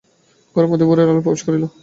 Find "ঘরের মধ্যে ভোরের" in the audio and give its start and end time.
0.55-1.11